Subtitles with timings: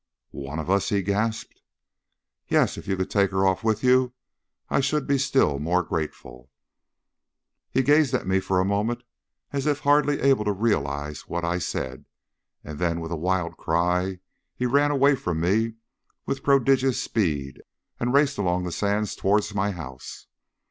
[0.31, 1.61] "One of us?" he gasped.
[2.47, 4.13] "Yes if you could take her off with you
[4.67, 6.49] I should be still more grateful."
[7.69, 9.03] He gazed at me for a moment
[9.53, 12.05] as if hardly able to realise what I said,
[12.63, 14.17] and then with a wild cry
[14.55, 15.75] he ran away from me
[16.25, 17.61] with prodigious speed
[17.99, 20.25] and raced along the sands towards my house.